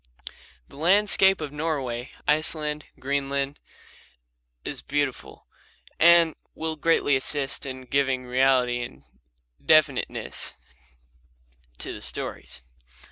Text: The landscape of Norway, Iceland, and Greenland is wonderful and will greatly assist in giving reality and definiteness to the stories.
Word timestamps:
The 0.67 0.77
landscape 0.77 1.41
of 1.41 1.51
Norway, 1.51 2.09
Iceland, 2.27 2.85
and 2.95 3.03
Greenland 3.03 3.59
is 4.65 4.83
wonderful 4.91 5.45
and 5.99 6.35
will 6.55 6.75
greatly 6.75 7.15
assist 7.15 7.67
in 7.67 7.81
giving 7.85 8.25
reality 8.25 8.81
and 8.81 9.03
definiteness 9.63 10.55
to 11.77 11.93
the 11.93 12.01
stories. 12.01 12.63